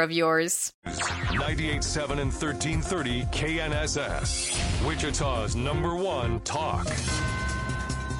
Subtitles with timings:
[0.00, 0.72] of yours.
[0.86, 4.86] 98.7 and 1330 KNSS.
[4.86, 6.86] Wichita's number one talk.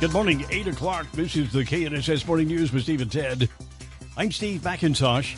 [0.01, 1.07] Good morning, 8 o'clock.
[1.13, 3.49] This is the KNSS Morning News with Steve and Ted.
[4.17, 5.37] I'm Steve McIntosh.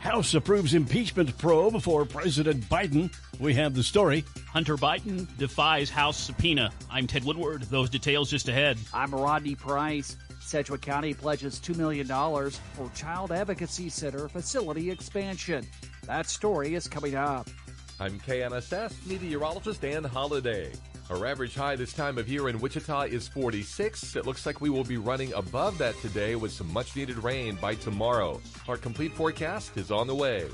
[0.00, 3.14] House approves impeachment probe for President Biden.
[3.38, 4.24] We have the story.
[4.46, 6.70] Hunter Biden defies House subpoena.
[6.90, 7.62] I'm Ted Woodward.
[7.64, 8.78] Those details just ahead.
[8.94, 10.16] I'm Rodney Price.
[10.50, 15.64] Sedgwick County pledges $2 million for Child Advocacy Center facility expansion.
[16.06, 17.48] That story is coming up.
[18.00, 20.72] I'm KNSS meteorologist Dan Holliday.
[21.08, 24.16] Our average high this time of year in Wichita is 46.
[24.16, 27.54] It looks like we will be running above that today with some much needed rain
[27.54, 28.40] by tomorrow.
[28.66, 30.48] Our complete forecast is on the way.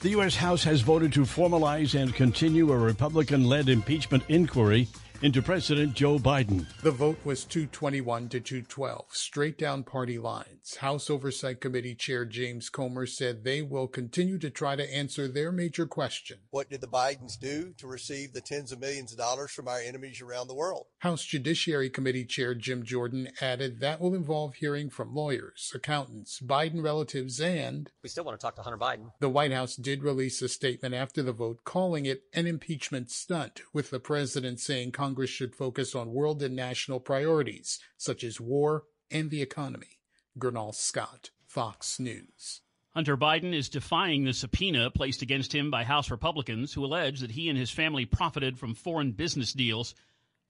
[0.00, 0.36] The U.S.
[0.36, 4.88] House has voted to formalize and continue a Republican led impeachment inquiry
[5.20, 6.66] into President Joe Biden.
[6.82, 10.76] The vote was 221 to 212, straight down party lines.
[10.76, 15.50] House Oversight Committee Chair James Comer said they will continue to try to answer their
[15.50, 16.38] major question.
[16.50, 19.80] What did the Bidens do to receive the tens of millions of dollars from our
[19.80, 20.86] enemies around the world?
[20.98, 26.82] House Judiciary Committee Chair Jim Jordan added that will involve hearing from lawyers, accountants, Biden
[26.82, 29.10] relatives, and we still want to talk to Hunter Biden.
[29.18, 33.62] The White House did release a statement after the vote calling it an impeachment stunt,
[33.72, 38.84] with the president saying Congress should focus on world and national priorities such as war
[39.10, 39.98] and the economy.
[40.38, 42.62] Gernal Scott, Fox News.
[42.94, 47.30] Hunter Biden is defying the subpoena placed against him by House Republicans who allege that
[47.30, 49.94] he and his family profited from foreign business deals.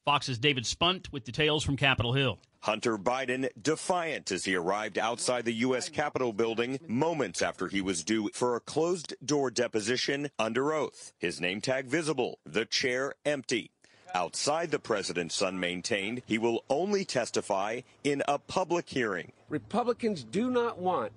[0.04, 2.38] Fox's David Spunt with details from Capitol Hill.
[2.60, 5.88] Hunter Biden defiant as he arrived outside the U.S.
[5.88, 11.12] Capitol building moments after he was due for a closed door deposition under oath.
[11.18, 13.70] His name tag visible, the chair empty.
[14.14, 19.32] Outside, the president's son maintained he will only testify in a public hearing.
[19.48, 21.12] Republicans do not want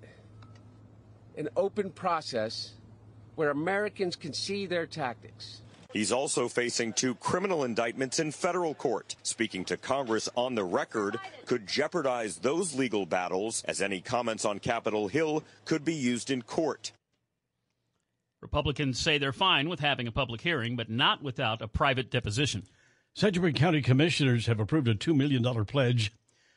[1.36, 2.72] an open process
[3.34, 5.62] where Americans can see their tactics.
[5.92, 9.14] He's also facing two criminal indictments in federal court.
[9.22, 14.58] Speaking to Congress on the record could jeopardize those legal battles, as any comments on
[14.58, 16.92] Capitol Hill could be used in court.
[18.40, 22.64] Republicans say they're fine with having a public hearing, but not without a private deposition.
[23.14, 26.12] Sedgwick County commissioners have approved a $2 million pledge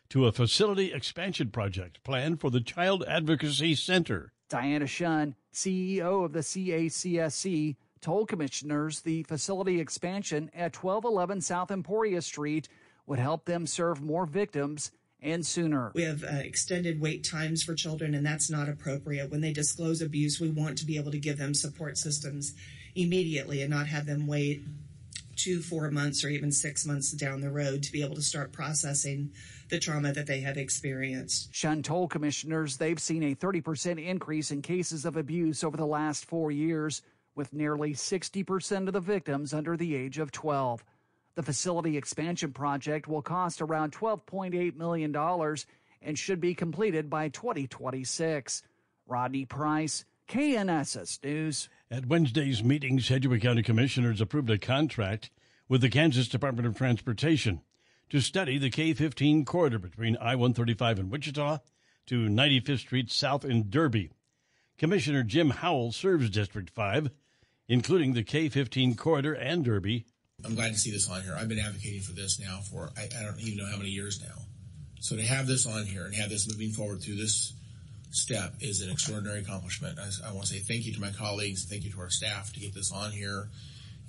[0.07, 4.31] to a facility expansion project planned for the Child Advocacy Center.
[4.47, 12.21] Diana Schunn, CEO of the CACSC, told commissioners the facility expansion at 1211 South Emporia
[12.21, 12.69] Street
[13.05, 14.91] would help them serve more victims
[15.21, 15.91] and sooner.
[15.93, 19.29] We have uh, extended wait times for children, and that's not appropriate.
[19.29, 22.53] When they disclose abuse, we want to be able to give them support systems
[22.95, 24.63] immediately and not have them wait
[25.35, 28.51] two, four months, or even six months down the road to be able to start
[28.51, 29.31] processing
[29.69, 31.53] the trauma that they have experienced.
[31.53, 36.25] Schunn told commissioners they've seen a 30% increase in cases of abuse over the last
[36.25, 37.01] four years,
[37.35, 40.83] with nearly 60% of the victims under the age of 12.
[41.35, 45.15] The facility expansion project will cost around $12.8 million
[46.01, 48.63] and should be completed by 2026.
[49.07, 51.69] Rodney Price, KNSS News.
[51.91, 55.29] At Wednesday's meeting, Sedgwick County Commissioners approved a contract
[55.69, 57.61] with the Kansas Department of Transportation
[58.09, 61.59] to study the K 15 corridor between I 135 in Wichita
[62.07, 64.09] to 95th Street South in Derby.
[64.79, 67.11] Commissioner Jim Howell serves District 5,
[67.67, 70.07] including the K 15 corridor and Derby.
[70.43, 71.35] I'm glad to see this on here.
[71.37, 74.23] I've been advocating for this now for I, I don't even know how many years
[74.23, 74.41] now.
[75.01, 77.53] So to have this on here and have this moving forward through this
[78.15, 79.99] step is an extraordinary accomplishment.
[79.99, 82.53] I, I, want to say thank you to my colleagues, thank you to our staff
[82.53, 83.49] to get this on here,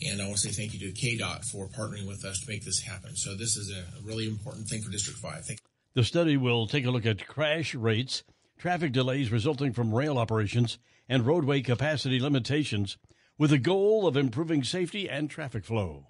[0.07, 2.65] and I want to say thank you to KDOT for partnering with us to make
[2.65, 3.17] this happen.
[3.17, 5.45] So this is a really important thing for District 5.
[5.45, 5.61] Thank
[5.95, 8.23] the study will take a look at crash rates,
[8.59, 10.79] traffic delays resulting from rail operations,
[11.09, 12.99] and roadway capacity limitations
[13.39, 16.09] with the goal of improving safety and traffic flow.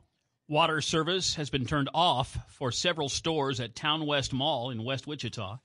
[0.49, 5.07] Water service has been turned off for several stores at Town West Mall in West
[5.07, 5.59] Wichita.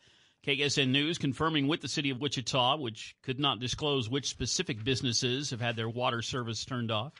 [0.46, 5.52] KSN News confirming with the city of Wichita, which could not disclose which specific businesses
[5.52, 7.14] have had their water service turned off.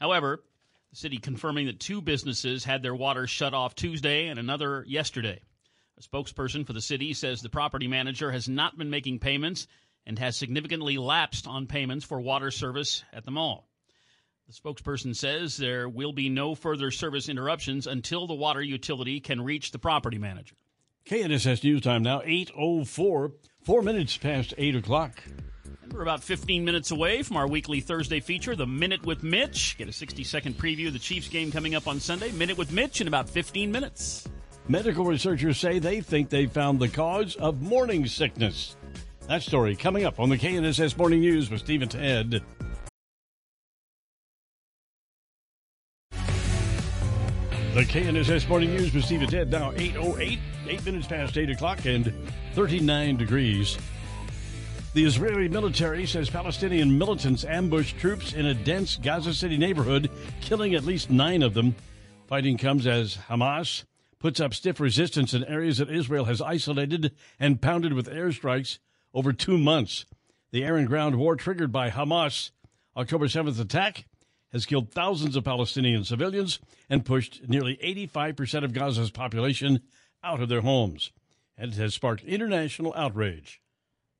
[0.00, 0.42] However,
[0.90, 5.42] the city confirming that two businesses had their water shut off Tuesday and another yesterday.
[5.98, 9.66] A spokesperson for the city says the property manager has not been making payments
[10.06, 13.68] and has significantly lapsed on payments for water service at the mall.
[14.46, 19.42] The spokesperson says there will be no further service interruptions until the water utility can
[19.42, 20.56] reach the property manager.
[21.06, 25.22] KNSS News Time now, 8.04, four minutes past 8 o'clock.
[25.82, 29.76] And we're about 15 minutes away from our weekly Thursday feature, The Minute with Mitch.
[29.76, 32.32] Get a 60 second preview of the Chiefs game coming up on Sunday.
[32.32, 34.26] Minute with Mitch in about 15 minutes.
[34.66, 38.74] Medical researchers say they think they found the cause of morning sickness.
[39.28, 42.42] That story coming up on the KNSS Morning News with Steve and Ted.
[47.74, 50.38] The KNSS Morning News with Steve Ted now 8.08,
[50.68, 52.14] 8 minutes past 8 o'clock and
[52.52, 53.76] 39 degrees.
[54.92, 60.08] The Israeli military says Palestinian militants ambushed troops in a dense Gaza City neighborhood,
[60.40, 61.74] killing at least nine of them.
[62.28, 63.82] Fighting comes as Hamas
[64.20, 67.10] puts up stiff resistance in areas that Israel has isolated
[67.40, 68.78] and pounded with airstrikes
[69.12, 70.06] over two months.
[70.52, 72.52] The air and ground war triggered by Hamas'
[72.96, 74.04] October 7th attack
[74.54, 79.80] has killed thousands of Palestinian civilians and pushed nearly 85% of Gaza's population
[80.22, 81.10] out of their homes.
[81.58, 83.60] And it has sparked international outrage.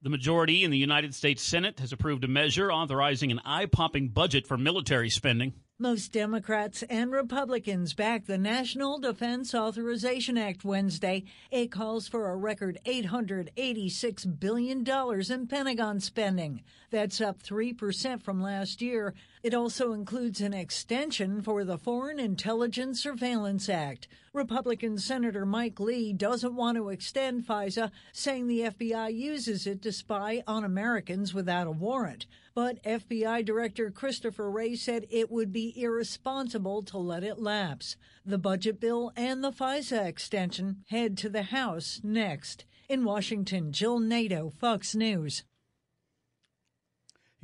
[0.03, 4.09] The majority in the United States Senate has approved a measure authorizing an eye popping
[4.09, 5.55] budget for military spending.
[5.79, 11.25] Most Democrats and Republicans backed the National Defense Authorization Act Wednesday.
[11.51, 16.63] It calls for a record $886 billion in Pentagon spending.
[16.91, 19.15] That's up 3% from last year.
[19.45, 24.09] It also includes an extension for the Foreign Intelligence Surveillance Act.
[24.33, 29.93] Republican Senator Mike Lee doesn't want to extend FISA, saying the FBI uses it to
[29.93, 32.25] spy on Americans without a warrant.
[32.55, 37.97] But FBI Director Christopher Wray said it would be irresponsible to let it lapse.
[38.25, 42.65] The budget bill and the FISA extension head to the House next.
[42.89, 45.45] In Washington, Jill Nato, Fox News.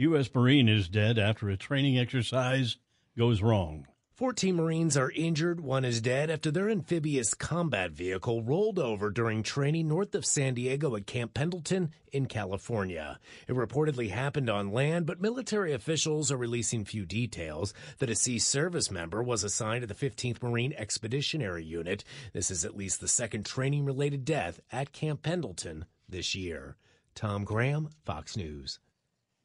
[0.01, 0.31] U.S.
[0.35, 2.79] Marine is dead after a training exercise
[3.19, 3.87] goes wrong.
[4.15, 9.43] 14 Marines are injured, one is dead after their amphibious combat vehicle rolled over during
[9.43, 13.19] training north of San Diego at Camp Pendleton in California.
[13.47, 17.75] It reportedly happened on land, but military officials are releasing few details.
[17.99, 22.05] The deceased service member was assigned to the 15th Marine Expeditionary Unit.
[22.33, 26.79] This is at least the second training related death at Camp Pendleton this year.
[27.15, 28.79] Tom Graham, Fox News.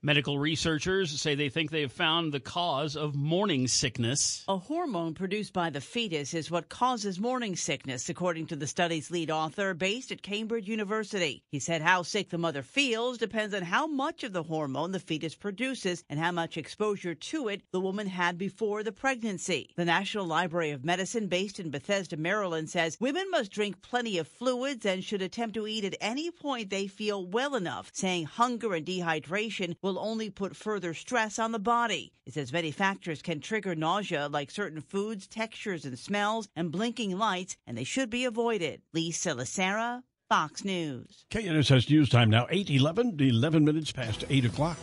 [0.06, 4.44] Medical researchers say they think they have found the cause of morning sickness.
[4.48, 9.10] A hormone produced by the fetus is what causes morning sickness, according to the study's
[9.10, 11.42] lead author based at Cambridge University.
[11.50, 15.00] He said how sick the mother feels depends on how much of the hormone the
[15.00, 19.72] fetus produces and how much exposure to it the woman had before the pregnancy.
[19.76, 24.28] The National Library of Medicine, based in Bethesda, Maryland, says women must drink plenty of
[24.28, 28.76] fluids and should attempt to eat at any point they feel well enough, saying hunger
[28.76, 32.14] and dehydration will only put further stress on the body.
[32.26, 37.18] It says many factors can trigger nausea, like certain foods, textures, and smells, and blinking
[37.18, 38.82] lights, and they should be avoided.
[38.94, 41.26] Lisa Lacera, Fox News.
[41.32, 44.78] KNSS News Time now, 8 11, 11 minutes past 8 o'clock.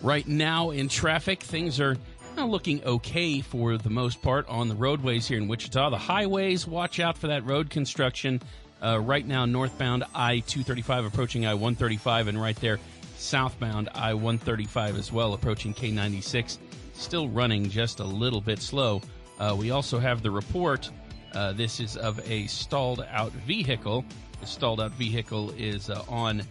[0.00, 1.96] Right now in traffic, things are
[2.36, 5.90] looking okay for the most part on the roadways here in Wichita.
[5.90, 8.40] The highways, watch out for that road construction.
[8.82, 12.80] Uh, right now, northbound I 235 approaching I 135, and right there,
[13.22, 16.58] southbound I 135 as well, approaching K 96.
[16.94, 19.00] Still running just a little bit slow.
[19.38, 20.90] Uh, we also have the report.
[21.34, 24.04] Uh, this is of a stalled out vehicle.
[24.40, 26.42] The stalled out vehicle is uh, on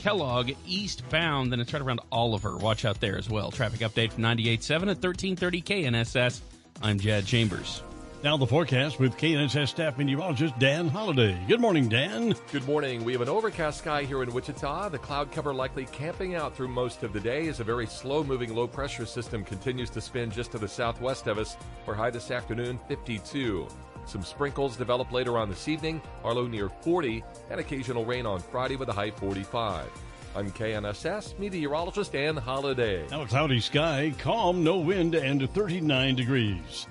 [0.00, 2.56] Kellogg eastbound, and it's right around Oliver.
[2.56, 3.50] Watch out there as well.
[3.50, 6.40] Traffic update from 98.7 at 1330 KNSS.
[6.82, 7.82] I'm Jad Chambers.
[8.24, 11.38] Now the forecast with KNSS staff meteorologist Dan Holliday.
[11.46, 12.34] Good morning, Dan.
[12.50, 13.04] Good morning.
[13.04, 14.88] We have an overcast sky here in Wichita.
[14.88, 18.24] The cloud cover likely camping out through most of the day as a very slow
[18.24, 21.56] moving low pressure system continues to spin just to the southwest of us.
[21.84, 23.68] For high this afternoon, 52.
[24.04, 28.40] Some sprinkles develop later on this evening, our low near 40, and occasional rain on
[28.40, 29.86] Friday with a high 45.
[30.34, 33.06] I'm KNSS meteorologist Dan Holliday.
[33.12, 36.88] Now cloudy sky, calm, no wind, and 39 degrees.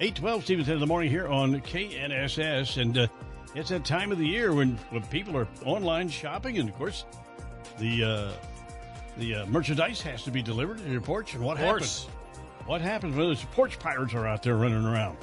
[0.00, 2.80] 812 Stevens in the morning here on KNSS.
[2.82, 3.06] And uh,
[3.54, 6.58] it's that time of the year when, when people are online shopping.
[6.58, 7.04] And of course,
[7.78, 8.32] the uh,
[9.16, 11.34] the uh, merchandise has to be delivered to your porch.
[11.34, 12.08] And what happens?
[12.66, 15.16] What happens when those porch pirates are out there running around?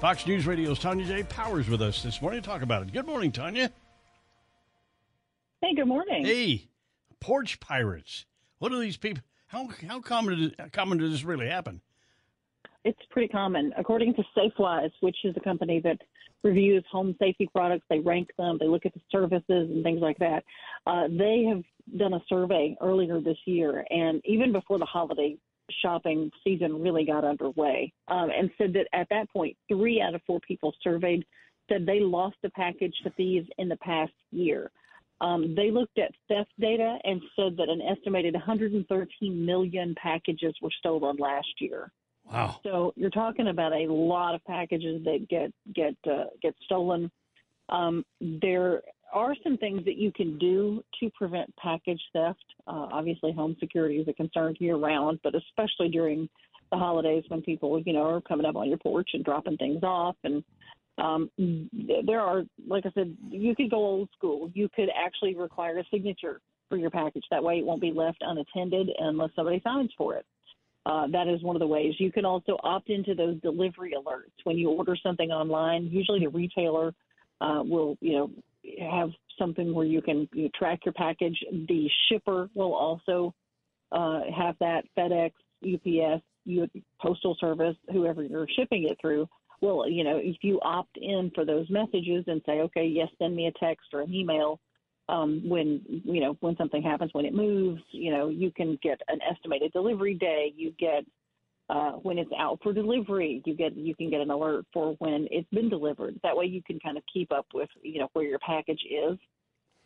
[0.00, 1.24] Fox News Radio's Tanya J.
[1.24, 2.92] Powers with us this morning to talk about it.
[2.92, 3.70] Good morning, Tanya.
[5.60, 6.24] Hey, good morning.
[6.24, 6.68] Hey,
[7.20, 8.24] porch pirates.
[8.58, 9.22] What are these people?
[9.48, 11.82] How how common did, how common does this really happen?
[12.88, 13.70] It's pretty common.
[13.76, 15.98] According to SafeWise, which is a company that
[16.42, 20.16] reviews home safety products, they rank them, they look at the services and things like
[20.20, 20.42] that.
[20.86, 21.62] Uh, they have
[21.98, 25.36] done a survey earlier this year, and even before the holiday
[25.82, 30.22] shopping season really got underway, um, and said that at that point, three out of
[30.26, 31.26] four people surveyed
[31.68, 34.70] said they lost a package to thieves in the past year.
[35.20, 40.70] Um, they looked at theft data and said that an estimated 113 million packages were
[40.78, 41.92] stolen last year.
[42.32, 42.56] Wow.
[42.62, 47.10] So you're talking about a lot of packages that get get uh, get stolen.
[47.68, 48.82] Um, there
[49.12, 52.44] are some things that you can do to prevent package theft.
[52.66, 56.28] Uh, obviously, home security is a concern year round, but especially during
[56.70, 59.82] the holidays when people, you know, are coming up on your porch and dropping things
[59.82, 60.16] off.
[60.24, 60.44] And
[60.98, 61.30] um,
[62.06, 64.50] there are, like I said, you could go old school.
[64.54, 67.24] You could actually require a signature for your package.
[67.30, 70.26] That way, it won't be left unattended unless somebody signs for it.
[70.88, 71.94] Uh, that is one of the ways.
[71.98, 75.84] You can also opt into those delivery alerts when you order something online.
[75.92, 76.94] Usually, the retailer
[77.42, 78.30] uh, will, you know,
[78.90, 81.38] have something where you can you know, track your package.
[81.68, 83.34] The shipper will also
[83.92, 84.84] uh, have that.
[84.96, 86.24] FedEx, UPS,
[87.02, 89.28] Postal Service, whoever you're shipping it through.
[89.60, 93.36] Well, you know, if you opt in for those messages and say, okay, yes, send
[93.36, 94.58] me a text or an email,
[95.08, 99.00] um, when you know when something happens when it moves you know you can get
[99.08, 100.52] an estimated delivery day.
[100.56, 101.04] You get
[101.70, 105.28] uh, when it's out for delivery you get you can get an alert for when
[105.30, 106.18] it's been delivered.
[106.22, 109.18] That way you can kind of keep up with you know where your package is.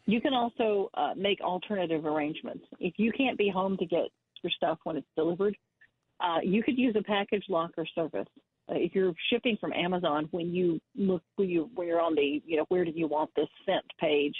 [0.07, 2.65] You can also uh, make alternative arrangements.
[2.81, 4.09] If you can't be home to get
[4.43, 5.57] your stuff when it's delivered
[6.23, 8.29] uh, you could use a package locker service.
[8.71, 12.41] Uh, if you're shipping from Amazon, when you look when you when you're on the
[12.47, 14.37] you know where do you want this sent page,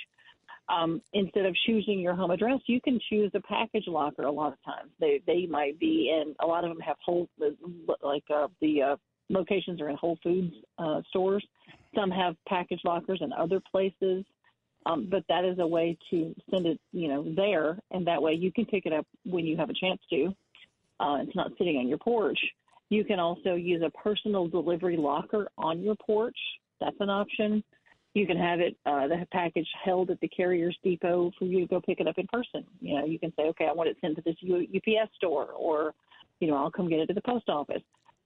[0.73, 4.23] um, instead of choosing your home address, you can choose a package locker.
[4.23, 6.35] A lot of times, they they might be in.
[6.41, 7.29] A lot of them have whole
[8.03, 8.97] like uh, the uh,
[9.29, 11.45] locations are in Whole Foods uh, stores.
[11.95, 14.25] Some have package lockers in other places.
[14.85, 18.33] Um, but that is a way to send it, you know, there, and that way
[18.33, 20.35] you can pick it up when you have a chance to.
[20.99, 22.39] Uh, it's not sitting on your porch.
[22.89, 26.37] You can also use a personal delivery locker on your porch.
[26.81, 27.63] That's an option.
[28.15, 31.67] You can have it uh, the package held at the carrier's depot for you to
[31.67, 32.65] go pick it up in person.
[32.81, 35.95] You know, you can say, okay, I want it sent to this UPS store, or
[36.41, 37.83] you know, I'll come get it at the post office.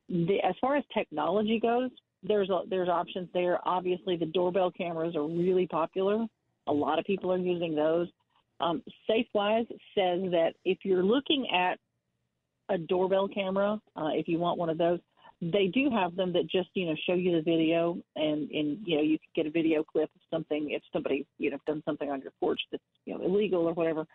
[0.08, 1.90] The, as far as technology goes,
[2.22, 3.60] there's a, there's options there.
[3.66, 6.26] Obviously, the doorbell cameras are really popular.
[6.66, 8.08] A lot of people are using those.
[8.60, 11.78] Um, SafeWise says that if you're looking at
[12.68, 14.98] a doorbell camera, uh, if you want one of those,
[15.40, 18.96] they do have them that just you know show you the video and and you
[18.96, 22.10] know you can get a video clip of something if somebody you know done something
[22.10, 24.06] on your porch that's you know illegal or whatever.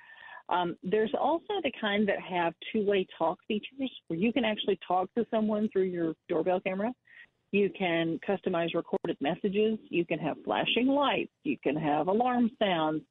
[0.50, 5.08] Um, there's also the kind that have two-way talk features where you can actually talk
[5.16, 6.92] to someone through your doorbell camera.
[7.52, 9.78] You can customize recorded messages.
[9.90, 11.32] You can have flashing lights.
[11.44, 13.04] You can have alarm sounds.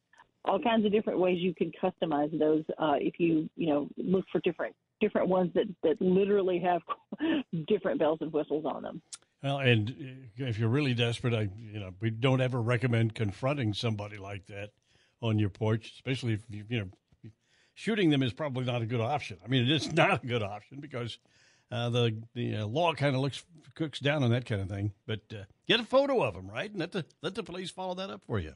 [0.45, 4.25] All kinds of different ways you can customize those uh, if you you know look
[4.33, 6.83] for different different ones that that literally have
[7.67, 9.03] different bells and whistles on them.
[9.43, 9.91] Well, and
[10.41, 14.47] uh, if you're really desperate, I you know we don't ever recommend confronting somebody like
[14.47, 14.71] that
[15.23, 16.89] on your porch, especially if you, you know
[17.75, 19.39] shooting them is probably not a good option.
[19.45, 21.19] I mean, it is not a good option because
[21.71, 24.93] uh, the the uh, law kind of looks cooks down on that kind of thing.
[25.07, 27.95] But uh, get a photo of them, right, and let the let the police follow
[27.95, 28.55] that up for you.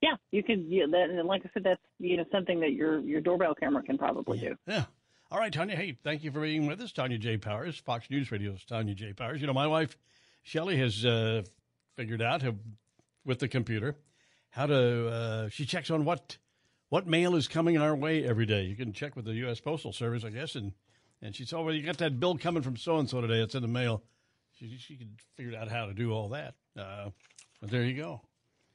[0.00, 0.68] Yeah, you can.
[0.68, 3.82] Yeah, that, and like I said, that's you know something that your your doorbell camera
[3.82, 4.56] can probably do.
[4.66, 4.84] Yeah.
[5.32, 5.74] All right, Tanya.
[5.74, 6.92] Hey, thank you for being with us.
[6.92, 7.38] Tanya J.
[7.38, 9.14] Powers, Fox News Radio's Tanya J.
[9.14, 9.40] Powers.
[9.40, 9.96] You know, my wife,
[10.42, 11.44] Shelly, has uh,
[11.96, 12.54] figured out how,
[13.24, 13.96] with the computer
[14.50, 16.36] how to, uh, she checks on what
[16.90, 18.64] what mail is coming our way every day.
[18.64, 19.58] You can check with the U.S.
[19.58, 20.72] Postal Service, I guess, and,
[21.22, 23.40] and she said, oh, well, you got that bill coming from so-and-so today.
[23.40, 24.02] It's in the mail.
[24.58, 26.56] She, she could figure out how to do all that.
[26.78, 27.08] Uh,
[27.58, 28.20] but there you go.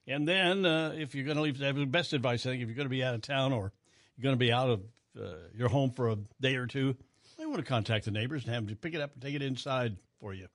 [0.07, 2.75] And then uh, if you're going to leave, the best advice, I think, if you're
[2.75, 3.71] going to be out of town or
[4.15, 4.81] you're going to be out of
[5.17, 6.95] uh, your home for a day or two,
[7.37, 9.41] they want to contact the neighbors and have them pick it up and take it
[9.41, 10.47] inside for you.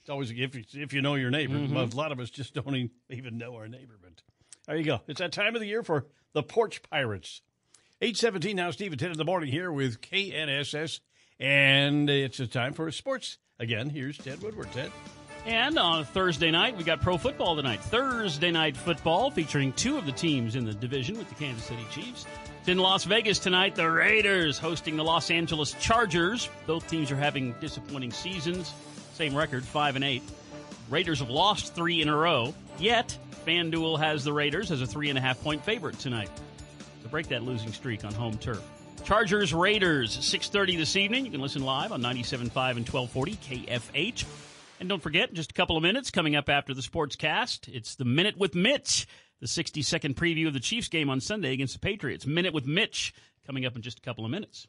[0.00, 1.54] It's always if you, if you know your neighbor.
[1.54, 1.76] Mm-hmm.
[1.76, 3.98] A lot of us just don't even know our neighbor.
[4.00, 4.22] But
[4.66, 5.00] there you go.
[5.08, 7.42] It's that time of the year for the Porch Pirates.
[8.02, 11.00] 817 now, Steve at 10 in the morning here with KNSS.
[11.40, 13.38] And it's a time for sports.
[13.58, 14.70] Again, here's Ted Woodward.
[14.72, 14.92] Ted.
[15.44, 17.80] And on Thursday night, we got pro football tonight.
[17.80, 21.86] Thursday night football featuring two of the teams in the division with the Kansas City
[21.90, 22.26] Chiefs.
[22.66, 23.76] In Las Vegas tonight.
[23.76, 26.50] The Raiders hosting the Los Angeles Chargers.
[26.66, 28.74] Both teams are having disappointing seasons.
[29.14, 30.24] Same record, five and eight.
[30.90, 32.52] Raiders have lost three in a row.
[32.80, 36.30] Yet FanDuel has the Raiders as a three and a half point favorite tonight
[37.04, 38.62] to break that losing streak on home turf.
[39.04, 41.24] Chargers Raiders 6:30 this evening.
[41.24, 44.24] You can listen live on 97.5 and 1240 KFH.
[44.80, 47.94] And don't forget, just a couple of minutes coming up after the sports cast, it's
[47.94, 49.06] the Minute with Mitch,
[49.40, 52.26] the 60 second preview of the Chiefs game on Sunday against the Patriots.
[52.26, 53.14] Minute with Mitch
[53.46, 54.66] coming up in just a couple of minutes.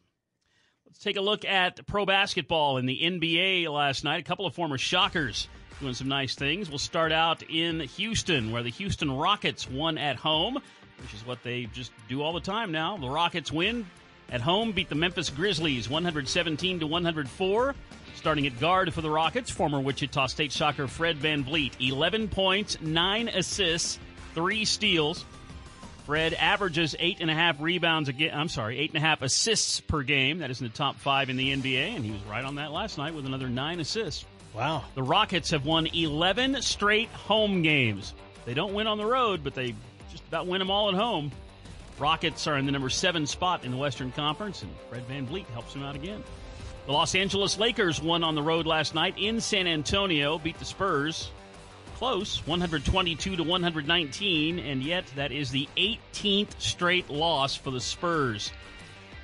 [0.85, 4.19] Let's take a look at pro basketball in the NBA last night.
[4.19, 5.47] A couple of former Shockers
[5.79, 6.69] doing some nice things.
[6.69, 10.55] We'll start out in Houston, where the Houston Rockets won at home,
[11.01, 12.97] which is what they just do all the time now.
[12.97, 13.85] The Rockets win
[14.29, 17.75] at home, beat the Memphis Grizzlies 117 to 104.
[18.15, 23.27] Starting at guard for the Rockets, former Wichita State Shocker Fred VanVleet, 11 points, 9
[23.27, 23.99] assists,
[24.37, 25.25] 3 steals.
[26.05, 28.37] Fred averages eight and a half rebounds again.
[28.37, 30.37] I'm sorry, eight and a half assists per game.
[30.37, 32.71] That is in the top five in the NBA, and he was right on that
[32.71, 34.25] last night with another nine assists.
[34.53, 34.85] Wow.
[34.93, 38.13] The Rockets have won 11 straight home games.
[38.45, 39.73] They don't win on the road, but they
[40.11, 41.31] just about win them all at home.
[41.97, 45.73] Rockets are in the number seven spot in the Western Conference, and Fred VanVleet helps
[45.73, 46.23] them out again.
[46.85, 50.63] The Los Angeles Lakers won on the road last night in San Antonio, beat the
[50.63, 51.31] Spurs.
[51.97, 58.51] Close, 122 to 119, and yet that is the 18th straight loss for the Spurs.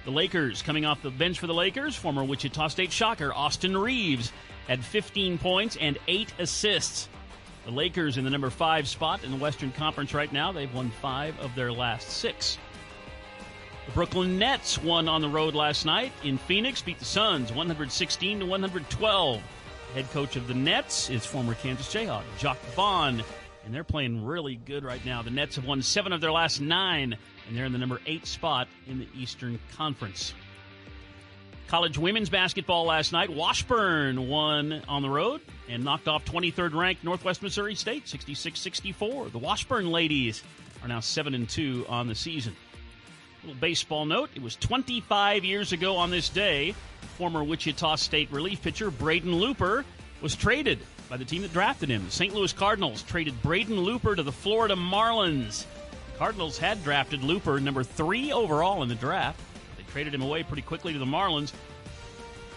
[0.06, 4.32] The Lakers coming off the bench for the Lakers, former Wichita State Shocker Austin Reaves
[4.68, 7.10] had 15 points and 8 assists.
[7.66, 10.52] The Lakers in the number 5 spot in the Western Conference right now.
[10.52, 12.58] They've won 5 of their last 6.
[13.86, 18.40] The Brooklyn Nets won on the road last night in Phoenix, beat the Suns 116
[18.40, 19.44] to 112.
[19.94, 23.24] Head coach of the Nets is former Kansas Jayhawk Jacque Vaughn,
[23.64, 25.22] and they're playing really good right now.
[25.22, 27.16] The Nets have won seven of their last nine,
[27.48, 30.34] and they're in the number eight spot in the Eastern Conference.
[31.68, 33.30] College women's basketball last night.
[33.30, 39.30] Washburn won on the road and knocked off 23rd ranked Northwest Missouri State 66 64.
[39.30, 40.42] The Washburn ladies
[40.82, 42.56] are now 7 and 2 on the season.
[43.44, 46.74] Little baseball note it was 25 years ago on this day,
[47.24, 49.86] former Wichita State relief pitcher Braden Looper
[50.22, 52.04] was traded by the team that drafted him.
[52.04, 52.34] The St.
[52.36, 55.66] Louis Cardinals traded Braden Looper to the Florida Marlins.
[56.12, 59.40] The Cardinals had drafted Looper number three overall in the draft.
[59.78, 61.54] They traded him away pretty quickly to the Marlins.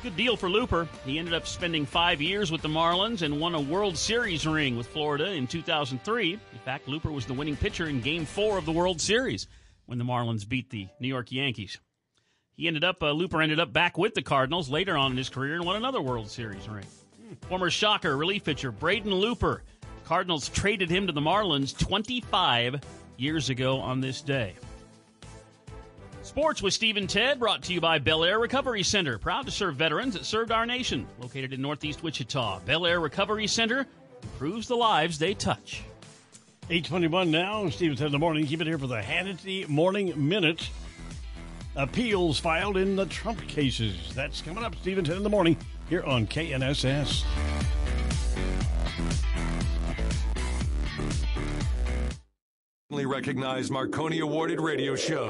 [0.02, 0.88] Good deal for Looper.
[1.04, 4.76] He ended up spending five years with the Marlins and won a World Series ring
[4.76, 6.32] with Florida in 2003.
[6.32, 9.46] In fact, Looper was the winning pitcher in Game 4 of the World Series
[9.84, 11.78] when the Marlins beat the New York Yankees.
[12.56, 15.28] He ended up, uh, Looper ended up back with the Cardinals later on in his
[15.28, 16.86] career and won another World Series ring.
[17.48, 19.62] Former Shocker relief pitcher Braden Looper.
[20.06, 22.80] Cardinals traded him to the Marlins 25
[23.18, 24.54] years ago on this day.
[26.22, 29.18] Sports with Stephen Ted, brought to you by Bel Air Recovery Center.
[29.18, 31.06] Proud to serve veterans that served our nation.
[31.20, 33.86] Located in Northeast Wichita, Bel Air Recovery Center
[34.22, 35.84] improves the lives they touch.
[36.70, 37.68] 821 now.
[37.68, 38.46] Stephen Ted in the morning.
[38.46, 40.68] Keep it here for the Hannity Morning Minute.
[41.76, 44.12] Appeals filed in the Trump cases.
[44.14, 45.56] That's coming up, Stephen 10 in the morning,
[45.88, 47.24] here on KNSS.
[53.26, 55.28] recognized Marconi awarded radio show.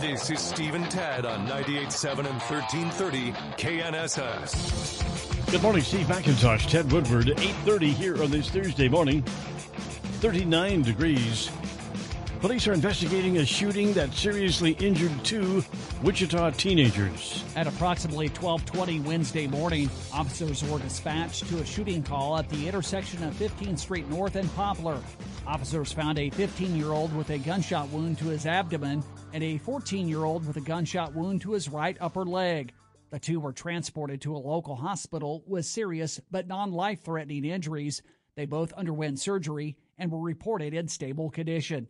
[0.00, 5.50] This is Stephen Tad on 98.7 and 1330 KNSS.
[5.50, 9.22] Good morning, Steve McIntosh, Ted Woodward, 8.30 here on this Thursday morning.
[9.22, 11.50] 39 degrees.
[12.40, 15.64] Police are investigating a shooting that seriously injured two
[16.02, 17.42] Wichita teenagers.
[17.56, 23.24] At approximately 12:20 Wednesday morning, officers were dispatched to a shooting call at the intersection
[23.24, 25.02] of 15th Street North and Poplar.
[25.46, 30.58] Officers found a 15-year-old with a gunshot wound to his abdomen and a 14-year-old with
[30.58, 32.74] a gunshot wound to his right upper leg.
[33.10, 38.02] The two were transported to a local hospital with serious but non-life-threatening injuries.
[38.36, 41.88] They both underwent surgery and were reported in stable condition.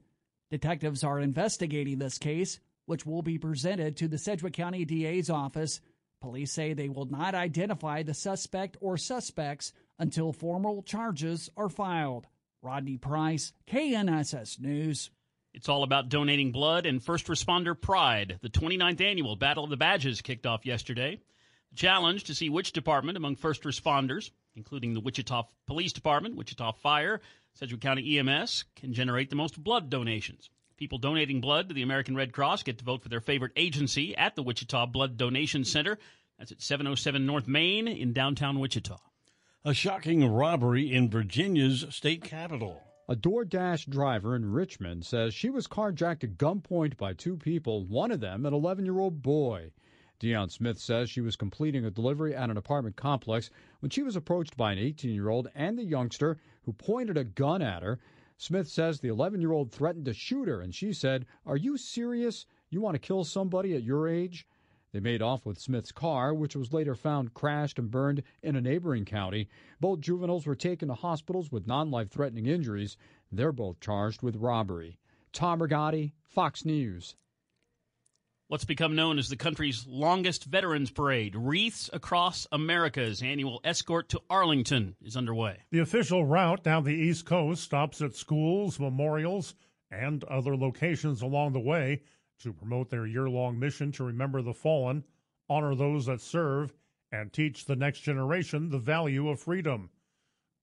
[0.51, 5.81] Detectives are investigating this case, which will be presented to the Sedgwick County DA's office.
[6.21, 12.27] Police say they will not identify the suspect or suspects until formal charges are filed.
[12.63, 15.11] Rodney Price, KNSS News.
[15.53, 18.39] It's all about donating blood and first responder pride.
[18.43, 21.21] The 29th annual Battle of the Badges kicked off yesterday.
[21.71, 26.73] The challenge to see which department among first responders, including the Wichita Police Department, Wichita
[26.73, 27.21] Fire,
[27.57, 30.51] Sedgwick County EMS can generate the most blood donations.
[30.77, 34.15] People donating blood to the American Red Cross get to vote for their favorite agency
[34.15, 35.99] at the Wichita Blood Donation Center.
[36.39, 38.99] That's at 707 North Main in downtown Wichita.
[39.65, 42.83] A shocking robbery in Virginia's state capital.
[43.09, 48.11] A DoorDash driver in Richmond says she was carjacked at gunpoint by two people, one
[48.11, 49.71] of them an 11 year old boy.
[50.19, 53.51] Dion Smith says she was completing a delivery at an apartment complex
[53.81, 57.25] when she was approached by an 18 year old and the youngster who pointed a
[57.25, 57.99] gun at her.
[58.39, 61.77] Smith says the 11 year old threatened to shoot her, and she said, Are you
[61.77, 62.47] serious?
[62.71, 64.49] You want to kill somebody at your age?
[64.93, 68.63] They made off with Smith's car, which was later found crashed and burned in a
[68.63, 69.51] neighboring county.
[69.81, 72.97] Both juveniles were taken to hospitals with non life threatening injuries.
[73.31, 74.99] They're both charged with robbery.
[75.35, 77.17] Tom Rigotti, Fox News.
[78.49, 84.23] What's become known as the country's longest Veterans Parade, Wreaths Across America's annual escort to
[84.31, 85.65] Arlington, is underway.
[85.73, 89.57] The official route down the East Coast stops at schools, memorials,
[89.91, 92.03] and other locations along the way
[92.39, 95.03] to promote their year long mission to remember the fallen,
[95.49, 96.73] honor those that serve,
[97.11, 99.91] and teach the next generation the value of freedom.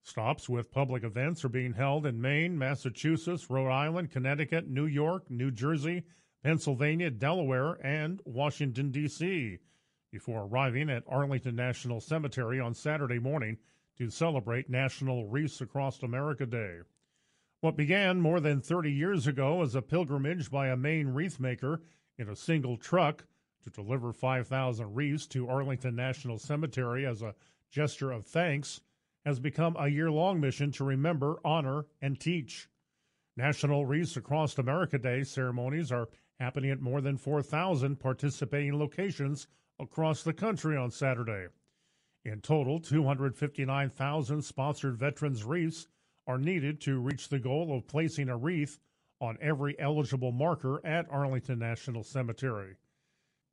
[0.03, 5.29] Stops with public events are being held in Maine, Massachusetts, Rhode Island, Connecticut, New York,
[5.29, 6.03] New Jersey,
[6.43, 9.59] Pennsylvania, Delaware, and Washington, D.C.,
[10.11, 13.57] before arriving at Arlington National Cemetery on Saturday morning
[13.97, 16.79] to celebrate National Wreaths Across America Day.
[17.61, 21.81] What began more than 30 years ago as a pilgrimage by a Maine wreath maker
[22.17, 23.25] in a single truck
[23.63, 27.35] to deliver 5,000 wreaths to Arlington National Cemetery as a
[27.71, 28.81] gesture of thanks
[29.25, 32.67] has become a year long mission to remember, honor, and teach.
[33.37, 36.09] National Wreaths Across America Day ceremonies are
[36.43, 39.47] happening at more than 4,000 participating locations
[39.79, 41.47] across the country on Saturday.
[42.25, 45.87] In total, 259,000 sponsored veterans wreaths
[46.27, 48.77] are needed to reach the goal of placing a wreath
[49.21, 52.75] on every eligible marker at Arlington National Cemetery.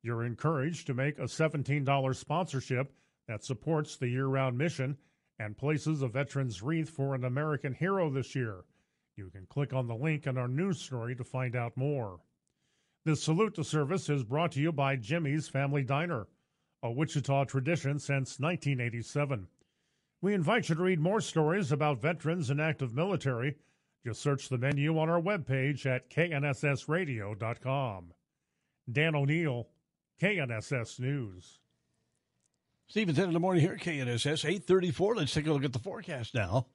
[0.03, 2.91] You're encouraged to make a $17 sponsorship
[3.29, 4.97] that supports the year round mission
[5.39, 8.65] and places a veteran's wreath for an American hero this year.
[9.15, 12.19] You can click on the link in our news story to find out more.
[13.03, 16.27] This salute to service is brought to you by Jimmy's Family Diner,
[16.83, 19.47] a Wichita tradition since 1987.
[20.21, 23.55] We invite you to read more stories about veterans and active military.
[24.05, 28.13] Just search the menu on our webpage at knssradio.com.
[28.91, 29.67] Dan O'Neill,
[30.21, 31.57] KNSS News.
[32.87, 35.15] Stephen 10 in the morning here KNSS 834.
[35.15, 36.67] Let's take a look at the forecast now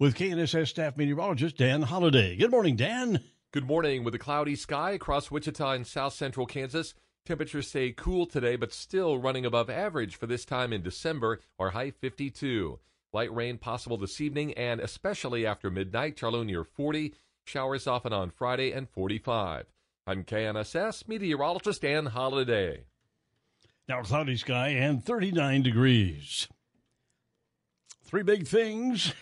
[0.00, 2.34] with KNSS staff meteorologist Dan Holliday.
[2.34, 3.22] Good morning, Dan.
[3.50, 4.04] Good morning.
[4.04, 6.92] With a cloudy sky across Wichita and south central Kansas,
[7.24, 11.70] temperatures stay cool today, but still running above average for this time in December, our
[11.70, 12.78] high 52.
[13.14, 17.14] Light rain possible this evening and especially after midnight, Charlo near 40.
[17.46, 19.64] Showers often on Friday and 45.
[20.06, 22.84] I'm KNSS meteorologist Dan Holliday.
[23.88, 26.48] Now cloudy sky and 39 degrees.
[28.04, 29.14] Three big things.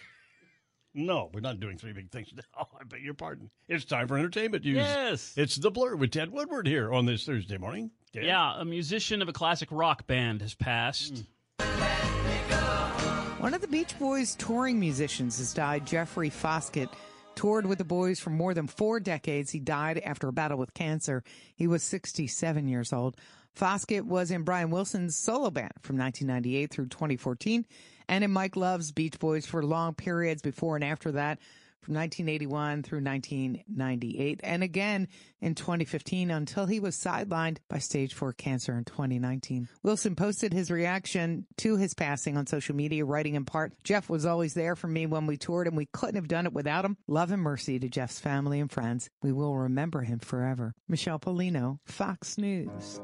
[0.96, 2.68] No, we're not doing three big things now.
[2.80, 3.50] I beg your pardon.
[3.68, 4.76] It's time for entertainment news.
[4.76, 5.34] Yes.
[5.36, 7.90] It's The Blur with Ted Woodward here on this Thursday morning.
[8.12, 8.24] Ted?
[8.24, 11.22] Yeah, a musician of a classic rock band has passed.
[11.60, 13.42] Hmm.
[13.42, 16.88] One of the Beach Boys touring musicians has died, Jeffrey Foskett.
[17.34, 19.50] Toured with the boys for more than four decades.
[19.50, 21.22] He died after a battle with cancer.
[21.54, 23.16] He was 67 years old.
[23.54, 27.66] Foskett was in Brian Wilson's solo band from 1998 through 2014
[28.08, 31.38] and in Mike Love's Beach Boys for long periods before and after that
[31.86, 35.06] from 1981 through 1998 and again
[35.40, 39.68] in 2015 until he was sidelined by stage 4 cancer in 2019.
[39.84, 44.26] Wilson posted his reaction to his passing on social media writing in part, Jeff was
[44.26, 46.96] always there for me when we toured and we couldn't have done it without him.
[47.06, 49.08] Love and mercy to Jeff's family and friends.
[49.22, 50.74] We will remember him forever.
[50.88, 53.00] Michelle Pollino, Fox News.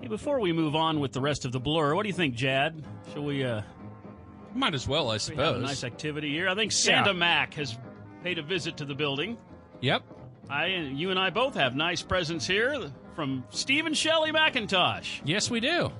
[0.00, 2.34] Hey, before we move on with the rest of the blur, what do you think,
[2.34, 2.84] Jad?
[3.12, 3.62] Shall we uh
[4.58, 5.46] might as well, I we suppose.
[5.46, 6.48] have a nice activity here?
[6.48, 7.76] I think Santa Mac has
[8.22, 9.38] paid a visit to the building.
[9.80, 10.02] Yep.
[10.50, 15.20] I you and I both have nice presents here from Stephen Shelley McIntosh.
[15.24, 15.92] Yes, we do.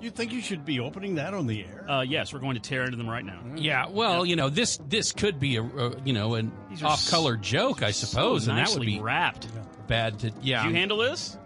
[0.00, 1.90] You think you should be opening that on the air?
[1.90, 3.40] Uh, yes, we're going to tear into them right now.
[3.54, 6.52] Yeah, well, you know this this could be a, a you know an
[6.84, 9.48] off color joke, I suppose, so and that would be wrapped.
[9.86, 10.62] bad to yeah.
[10.64, 11.38] Did you handle this?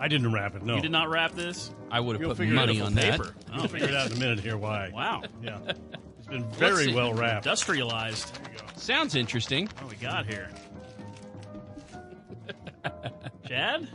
[0.00, 0.62] I didn't wrap it.
[0.62, 1.70] No, You did not wrap this.
[1.90, 3.12] I would have You'll put figure it money out on with that.
[3.20, 3.34] paper.
[3.52, 3.68] I'll oh.
[3.68, 4.56] figure it out in a minute here.
[4.56, 4.90] Why?
[4.94, 5.22] Wow.
[5.42, 5.58] Yeah,
[6.18, 7.46] it's been very Let's- well wrapped.
[7.46, 8.38] Industrialized.
[8.76, 9.68] Sounds interesting.
[9.80, 10.48] What we got here?
[13.46, 13.88] Chad?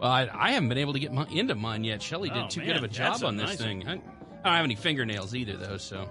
[0.00, 2.02] Well, I, I haven't been able to get my, into mine yet.
[2.02, 3.86] Shelley did Oh, too man, good of a job that's a on this nice thing.
[3.86, 4.02] I, I don't
[4.44, 5.76] have any fingernails either, though.
[5.76, 6.08] So.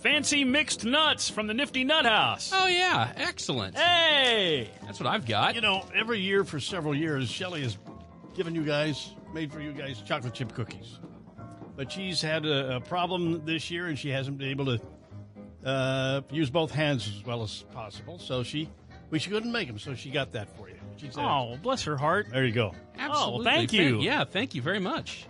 [0.00, 2.50] Fancy mixed nuts from the Nifty Nut House.
[2.52, 3.78] Oh yeah, excellent.
[3.78, 5.54] Hey, that's what I've got.
[5.54, 7.78] You know, every year for several years, Shelly has
[8.34, 10.98] given you guys, made for you guys, chocolate chip cookies.
[11.76, 14.80] But she's had a, a problem this year, and she hasn't been able to
[15.64, 18.18] uh, use both hands as well as possible.
[18.18, 18.68] So she,
[19.10, 20.76] we she couldn't make them, so she got that for you.
[20.96, 22.28] She said, Oh, bless her heart.
[22.30, 22.74] there you go.
[23.00, 24.00] Oh, well, thank you.
[24.00, 25.26] yeah, thank you very much.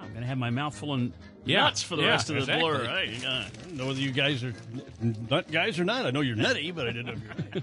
[0.00, 1.12] I'm going to have my mouth full of
[1.44, 2.68] Yeah, nuts for the Yeah, rest of the exactly.
[2.70, 2.84] blur.
[2.84, 4.52] Hey, uh, I don't know whether you guys are
[5.00, 6.04] n- nut guys or not.
[6.04, 7.12] I know you're nutty, but I didn't know
[7.54, 7.62] if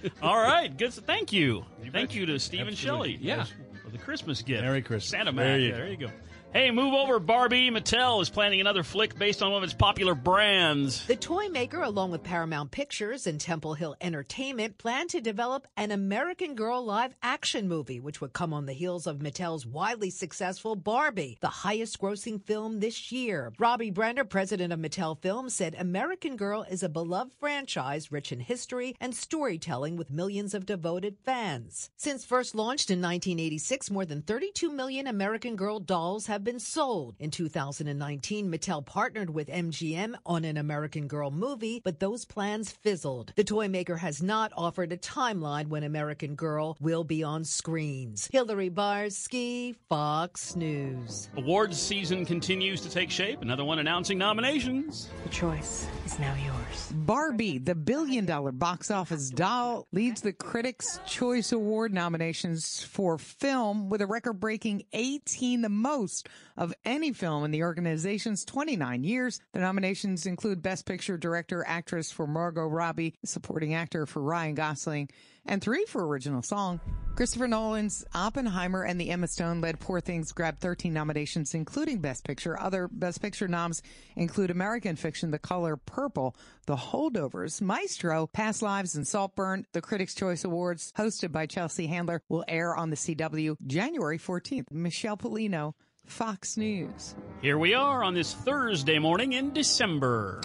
[0.00, 0.76] you're all right.
[0.76, 0.92] Good.
[0.92, 1.64] Thank you.
[1.90, 3.14] Thank you to Stephen Absolutely.
[3.14, 3.24] Shelley.
[3.26, 3.52] Yes.
[3.90, 4.62] For the Christmas gift.
[4.62, 5.10] Merry Christmas.
[5.10, 6.10] Santa There you there you go.
[6.52, 7.70] Hey, move over, Barbie.
[7.70, 11.06] Mattel is planning another flick based on one of its popular brands.
[11.06, 15.92] The toy maker, along with Paramount Pictures and Temple Hill Entertainment, plan to develop an
[15.92, 20.74] American Girl live action movie, which would come on the heels of Mattel's widely successful
[20.74, 23.52] Barbie, the highest grossing film this year.
[23.60, 28.40] Robbie Brenner, president of Mattel Films, said American Girl is a beloved franchise rich in
[28.40, 31.90] history and storytelling with millions of devoted fans.
[31.96, 37.16] Since first launched in 1986, more than 32 million American Girl dolls have been sold.
[37.18, 43.32] In 2019, Mattel partnered with MGM on an American Girl movie, but those plans fizzled.
[43.36, 48.28] The toy maker has not offered a timeline when American Girl will be on screens.
[48.32, 51.28] Hillary Barsky, Fox News.
[51.36, 53.42] Awards season continues to take shape.
[53.42, 55.08] Another one announcing nominations.
[55.24, 56.92] The choice is now yours.
[56.92, 63.88] Barbie, the billion dollar box office doll, leads the Critics' Choice Award nominations for film
[63.88, 69.40] with a record breaking 18, the most of any film in the organization's 29 years.
[69.52, 75.08] The nominations include Best Picture Director, Actress for Margot Robbie, Supporting Actor for Ryan Gosling,
[75.46, 76.80] and three for Original Song.
[77.16, 82.24] Christopher Nolan's Oppenheimer and the Emma Stone led Poor Things grabbed 13 nominations, including Best
[82.24, 82.58] Picture.
[82.58, 83.82] Other Best Picture noms
[84.16, 89.66] include American Fiction, The Color Purple, The Holdovers, Maestro, Past Lives, and Saltburn.
[89.72, 94.70] The Critics' Choice Awards, hosted by Chelsea Handler, will air on the CW January 14th.
[94.70, 95.74] Michelle Pollino,
[96.06, 97.14] Fox News.
[97.40, 100.40] Here we are on this Thursday morning in December.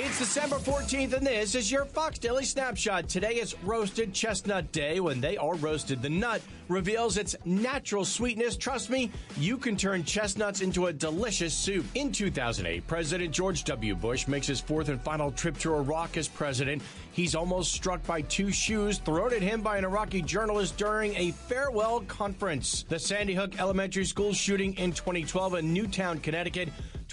[0.00, 3.08] It's December 14th, and this is your Fox Daily Snapshot.
[3.08, 5.00] Today is Roasted Chestnut Day.
[5.00, 8.56] When they are roasted, the nut reveals its natural sweetness.
[8.56, 11.84] Trust me, you can turn chestnuts into a delicious soup.
[11.96, 13.96] In 2008, President George W.
[13.96, 16.80] Bush makes his fourth and final trip to Iraq as president.
[17.10, 21.32] He's almost struck by two shoes thrown at him by an Iraqi journalist during a
[21.32, 22.84] farewell conference.
[22.88, 26.68] The Sandy Hook Elementary School shooting in 2012 in Newtown, Connecticut.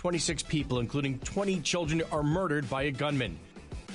[0.06, 3.40] 26 people, including 20 children, are murdered by a gunman.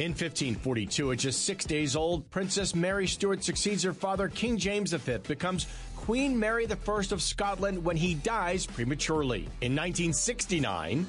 [0.01, 4.93] In 1542, at just six days old, Princess Mary Stuart succeeds her father, King James
[4.93, 9.43] V, becomes Queen Mary I of Scotland when he dies prematurely.
[9.61, 11.07] In 1969,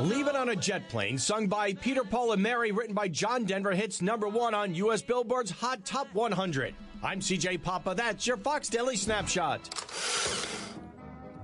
[0.00, 3.72] Leaving on a Jet Plane, sung by Peter, Paul, and Mary, written by John Denver,
[3.72, 5.00] hits number one on U.S.
[5.00, 6.74] Billboard's Hot Top 100.
[7.04, 7.94] I'm CJ Papa.
[7.94, 9.60] That's your Fox Daily Snapshot.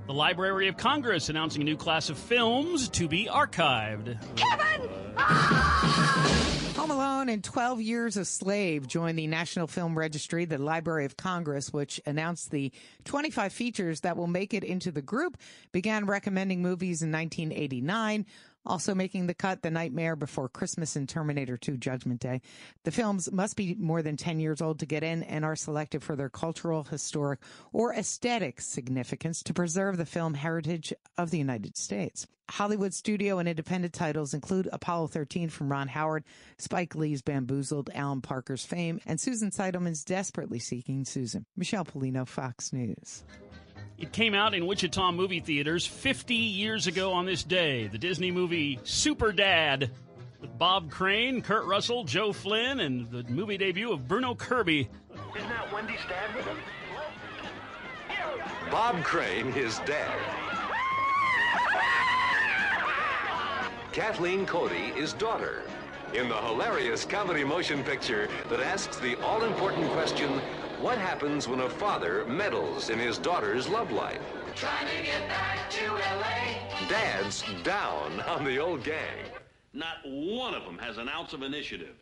[0.06, 4.18] The Library of Congress announcing a new class of films to be archived.
[4.36, 4.88] Kevin!
[5.18, 6.50] Ah!
[6.76, 11.18] Home Alone and 12 Years a Slave joined the National Film Registry, the Library of
[11.18, 12.72] Congress, which announced the
[13.04, 15.36] 25 features that will make it into the group,
[15.72, 18.24] began recommending movies in 1989.
[18.66, 22.42] Also making the cut, The Nightmare Before Christmas and Terminator 2 Judgment Day.
[22.84, 26.02] The films must be more than 10 years old to get in and are selected
[26.02, 27.40] for their cultural, historic,
[27.72, 32.26] or aesthetic significance to preserve the film heritage of the United States.
[32.50, 36.24] Hollywood studio and independent titles include Apollo 13 from Ron Howard,
[36.58, 41.46] Spike Lee's Bamboozled, Alan Parker's Fame, and Susan Seidelman's Desperately Seeking Susan.
[41.56, 43.24] Michelle Pollino, Fox News.
[44.00, 47.86] It came out in Wichita movie theaters 50 years ago on this day.
[47.86, 49.90] The Disney movie Super Dad
[50.40, 54.88] with Bob Crane, Kurt Russell, Joe Flynn, and the movie debut of Bruno Kirby.
[55.36, 56.56] Isn't that Wendy's dad with him?
[58.70, 60.18] Bob Crane, his dad.
[63.92, 65.62] Kathleen Cody, his daughter.
[66.14, 70.40] In the hilarious comedy motion picture that asks the all important question
[70.80, 74.20] what happens when a father meddles in his daughter's love life?
[74.54, 76.88] Trying to get back to LA.
[76.88, 79.24] Dad's down on the old gang.
[79.74, 81.94] Not one of them has an ounce of initiative.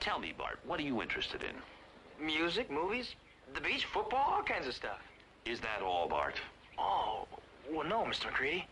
[0.00, 2.24] Tell me, Bart, what are you interested in?
[2.24, 3.14] Music, movies,
[3.54, 5.00] the beach, football, all kinds of stuff.
[5.44, 6.40] Is that all, Bart?
[6.78, 7.26] Oh,
[7.70, 8.26] well, no, Mr.
[8.26, 8.66] McCready.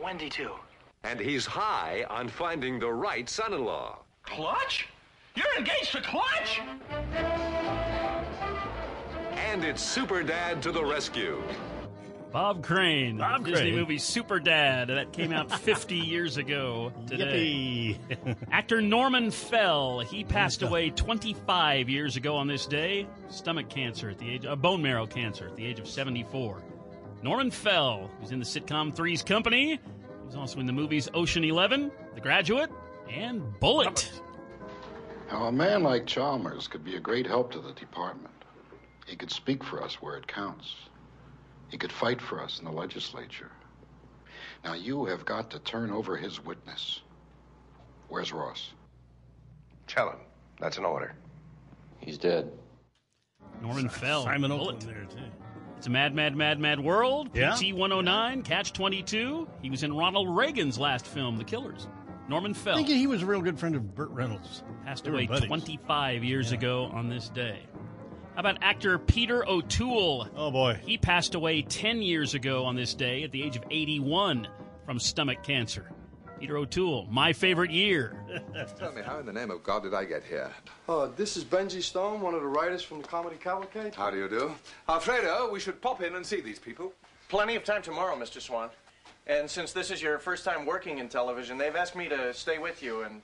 [0.00, 0.52] Wendy, too.
[1.02, 3.98] And he's high on finding the right son in law.
[4.22, 4.86] Clutch?
[5.34, 6.60] You're engaged to Clutch?
[9.46, 11.40] And it's Super Dad to the rescue.
[12.32, 13.74] Bob Crane, Bob Disney Crane.
[13.76, 17.96] movie Super Dad that came out 50 years ago today.
[18.10, 18.36] Yippee.
[18.50, 23.06] Actor Norman Fell, he passed away 25 years ago on this day.
[23.30, 26.60] Stomach cancer at the age, uh, bone marrow cancer at the age of 74.
[27.22, 29.70] Norman Fell, who's in the sitcom Three's Company.
[29.76, 32.70] He was also in the movies Ocean Eleven, The Graduate,
[33.08, 34.10] and Bullitt.
[35.30, 38.30] Now, a man like Chalmers could be a great help to the department.
[39.06, 40.74] He could speak for us where it counts.
[41.68, 43.50] He could fight for us in the legislature.
[44.64, 47.00] Now, you have got to turn over his witness.
[48.08, 48.72] Where's Ross?
[49.86, 50.18] Tell him.
[50.60, 51.14] That's an order.
[52.00, 52.50] He's dead.
[53.62, 54.24] Norman Fell.
[54.24, 54.76] Simon Bullitt.
[54.76, 55.30] Oakland there, too.
[55.76, 57.30] It's a mad, mad, mad, mad world.
[57.34, 57.54] Yeah.
[57.54, 59.46] PT 109, Catch 22.
[59.62, 61.86] He was in Ronald Reagan's last film, The Killers.
[62.28, 64.64] Norman I Fell think he was a real good friend of Burt Reynolds.
[64.84, 65.46] passed They away buddies.
[65.46, 67.60] 25 years ago on this day.
[68.36, 70.28] How about actor Peter O'Toole?
[70.36, 70.78] Oh, boy.
[70.84, 74.46] He passed away 10 years ago on this day at the age of 81
[74.84, 75.90] from stomach cancer.
[76.38, 78.14] Peter O'Toole, my favorite year.
[78.78, 80.50] Tell me, how in the name of God did I get here?
[80.86, 83.94] Oh, this is Benji Stone, one of the writers from the Comedy Cavalcade.
[83.94, 84.54] How do you do?
[84.86, 86.92] Alfredo, we should pop in and see these people.
[87.30, 88.38] Plenty of time tomorrow, Mr.
[88.38, 88.68] Swann.
[89.26, 92.58] And since this is your first time working in television, they've asked me to stay
[92.58, 93.22] with you and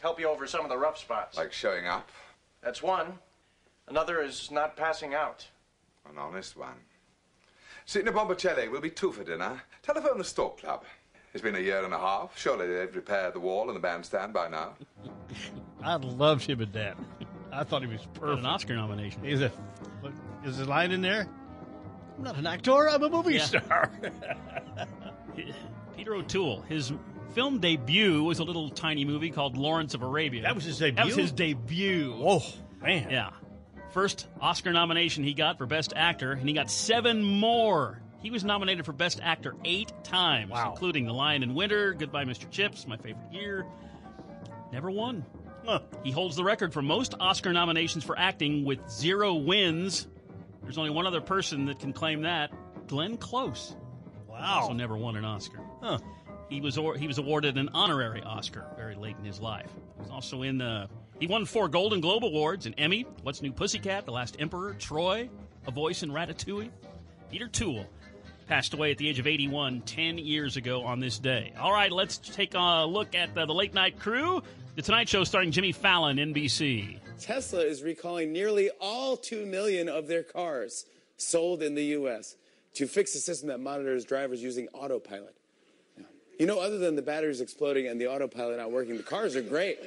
[0.00, 1.36] help you over some of the rough spots.
[1.36, 2.08] Like showing up?
[2.62, 3.18] That's one.
[3.88, 5.46] Another is not passing out.
[6.10, 6.74] An honest one.
[7.86, 9.62] Sitting at Bombocelli will be two for dinner.
[9.82, 10.84] Telephone the Stork Club.
[11.32, 12.38] It's been a year and a half.
[12.38, 14.74] Surely they've repaired the wall and the bandstand by now.
[15.82, 16.96] I loved him and Dad.
[17.52, 18.38] I thought he was Got perfect.
[18.40, 19.22] an Oscar nomination.
[19.24, 19.50] He's a.
[20.02, 20.12] Look,
[20.44, 21.26] is his line in there?
[22.16, 22.88] I'm not an actor.
[22.88, 23.44] I'm a movie Yeah.
[23.44, 23.90] star.
[25.96, 26.92] Peter O'Toole, his
[27.32, 30.42] film debut was a little tiny movie called Lawrence of Arabia.
[30.42, 30.96] That was his debut.
[30.96, 31.22] That was debut?
[31.22, 32.14] his debut.
[32.20, 32.42] Oh
[32.82, 33.08] man.
[33.10, 33.30] Yeah.
[33.94, 38.00] First Oscar nomination he got for Best Actor, and he got seven more.
[38.18, 40.72] He was nominated for Best Actor eight times, Wow.
[40.72, 42.50] including The Lion in Winter, Goodbye, Mr.
[42.50, 43.64] Chips, my favorite year.
[44.72, 45.24] Never won.
[45.64, 45.78] Huh.
[46.02, 50.08] He holds the record for most Oscar nominations for acting with zero wins.
[50.64, 52.50] There's only one other person that can claim that
[52.88, 53.76] Glenn Close.
[54.28, 54.60] Wow.
[54.62, 55.60] Also never won an Oscar.
[55.80, 55.98] Huh.
[56.50, 59.70] He was or, he was awarded an honorary Oscar very late in his life.
[59.96, 60.88] He was also in uh,
[61.20, 65.28] he won four Golden Globe awards: an Emmy, What's New Pussycat, The Last Emperor, Troy,
[65.66, 66.70] A Voice in Ratatouille.
[67.30, 67.86] Peter Toole
[68.46, 71.52] passed away at the age of 81 10 years ago on this day.
[71.58, 74.42] All right, let's take a look at the, the late night crew.
[74.76, 76.98] The Tonight Show starring Jimmy Fallon, NBC.
[77.20, 80.84] Tesla is recalling nearly all 2 million of their cars
[81.16, 82.36] sold in the U.S.
[82.74, 85.34] to fix a system that monitors drivers using autopilot.
[86.38, 89.42] You know, other than the batteries exploding and the autopilot not working, the cars are
[89.42, 89.78] great.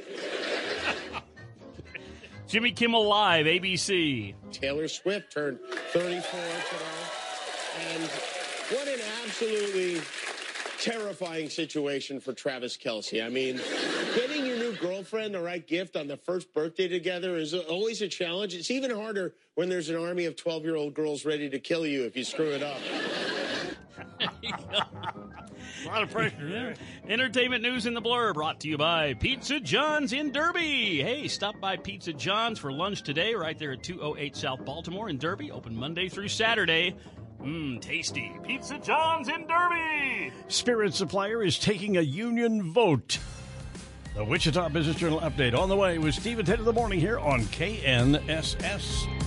[2.47, 4.33] Jimmy Kimmel Live, ABC.
[4.53, 5.59] Taylor Swift turned
[5.91, 6.61] 34 today.
[7.91, 8.03] And
[8.69, 10.01] what an absolutely
[10.79, 13.25] terrifying situation for Travis Kelce.
[13.25, 13.59] I mean,
[14.15, 18.07] getting your new girlfriend the right gift on the first birthday together is always a
[18.07, 18.55] challenge.
[18.55, 21.85] It's even harder when there's an army of 12 year old girls ready to kill
[21.85, 22.79] you if you screw it up.
[25.87, 26.73] A lot of pressure there.
[27.07, 31.01] Entertainment news in the blur brought to you by Pizza John's in Derby.
[31.01, 35.17] Hey, stop by Pizza John's for lunch today, right there at 208 South Baltimore in
[35.17, 35.49] Derby.
[35.49, 36.93] Open Monday through Saturday.
[37.41, 38.37] Mmm, tasty.
[38.43, 40.33] Pizza John's in Derby.
[40.49, 43.19] Spirit Supplier is taking a union vote.
[44.13, 46.99] The Wichita Business Journal update on the way with Steve at 10 in the morning
[46.99, 49.26] here on KNSS.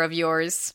[0.00, 0.74] of yours.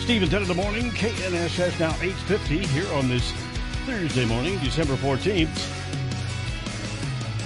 [0.00, 3.32] Steve and Ted in the morning, KNSS now 8.50 here on this
[3.86, 5.48] Thursday morning, December 14th.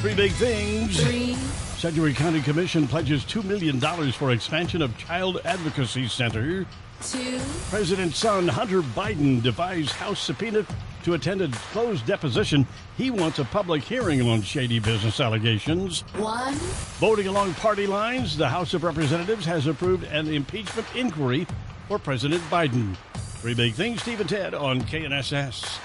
[0.01, 1.03] Three big things.
[1.03, 1.37] Three.
[1.85, 3.79] Sedgwick County Commission pledges $2 million
[4.13, 6.65] for expansion of Child Advocacy Center.
[7.03, 7.39] Two.
[7.69, 10.65] President's son, Hunter Biden, defies House subpoena
[11.03, 12.67] to attend a closed deposition.
[12.97, 16.01] He wants a public hearing on shady business allegations.
[16.17, 16.55] One.
[17.01, 21.47] Voting along party lines, the House of Representatives has approved an impeachment inquiry
[21.89, 22.97] for President Biden.
[23.43, 25.79] Three big things, Steve and Ted on KNSS.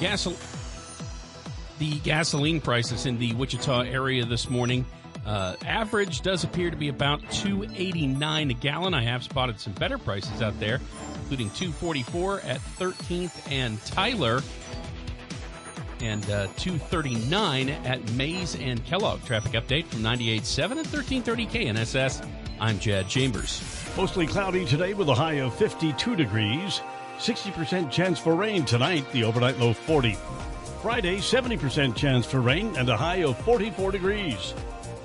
[0.00, 0.55] Gasol-
[1.78, 4.84] the gasoline prices in the Wichita area this morning.
[5.26, 8.94] Uh, average does appear to be about 289 a gallon.
[8.94, 10.80] I have spotted some better prices out there,
[11.22, 14.42] including 244 at 13th and Tyler,
[16.00, 19.24] and uh, 239 at Maize and Kellogg.
[19.24, 22.28] Traffic update from 98.7 and 1330 KNSS.
[22.60, 23.62] I'm Jad Chambers.
[23.96, 26.80] Mostly cloudy today with a high of 52 degrees.
[27.18, 30.16] 60% chance for rain tonight, the overnight low 40.
[30.86, 34.54] Friday, 70% chance for rain and a high of 44 degrees.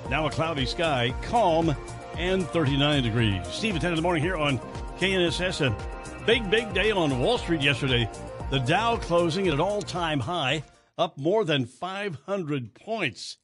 [0.08, 1.74] Now a cloudy sky, calm,
[2.16, 3.44] and 39 degrees.
[3.48, 4.60] Steve at 10 in the morning here on
[5.00, 5.66] KNSS.
[5.66, 8.08] A big, big day on Wall Street yesterday.
[8.52, 10.62] The Dow closing at an all time high,
[10.96, 13.38] up more than 500 points.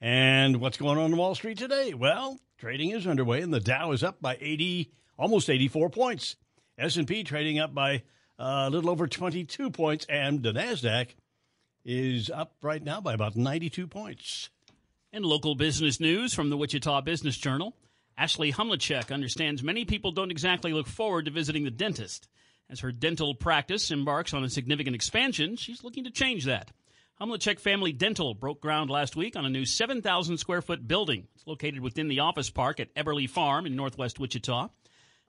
[0.00, 1.94] And what's going on on Wall Street today?
[1.94, 6.34] Well, trading is underway, and the Dow is up by 80, almost 84 points.
[6.78, 8.02] S&P trading up by
[8.40, 11.10] uh, a little over 22 points, and the Nasdaq
[11.86, 14.50] is up right now by about 92 points.
[15.12, 17.76] And local business news from the Wichita Business Journal.
[18.18, 22.26] Ashley Humlachek understands many people don't exactly look forward to visiting the dentist.
[22.68, 26.72] As her dental practice embarks on a significant expansion, she's looking to change that.
[27.20, 31.28] Humlachek Family Dental broke ground last week on a new 7,000 square foot building.
[31.36, 34.68] It's located within the office park at Eberly Farm in northwest Wichita.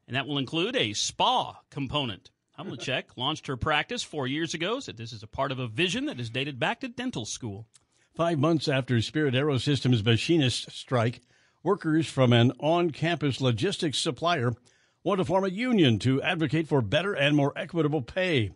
[0.08, 2.32] And that will include a spa component.
[2.58, 6.06] Humlachek launched her practice four years ago, said this is a part of a vision
[6.06, 7.68] that is dated back to dental school.
[8.16, 11.22] Five months after Spirit Aerosystems machinist strike,
[11.62, 14.54] workers from an on campus logistics supplier
[15.04, 18.52] want to form a union to advocate for better and more equitable pay.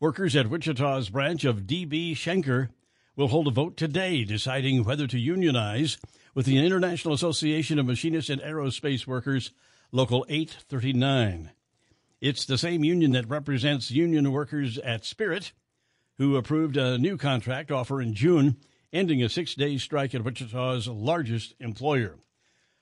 [0.00, 2.68] Workers at Wichita's branch of DB Schenker
[3.16, 5.96] will hold a vote today deciding whether to unionize
[6.34, 9.50] with the International Association of Machinists and Aerospace Workers,
[9.92, 11.50] Local 839.
[12.20, 15.52] It's the same union that represents union workers at Spirit,
[16.18, 18.56] who approved a new contract offer in June,
[18.92, 22.16] ending a six day strike at Wichita's largest employer.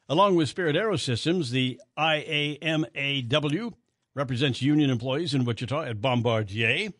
[0.08, 3.74] Along with Spirit Aerosystems, the IAMAW
[4.14, 6.92] represents union employees in Wichita at Bombardier,